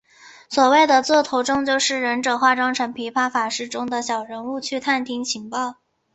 [0.49, 5.75] 所谓的座头众就是忍者化妆成琵琶法师中的小人物去探听情报。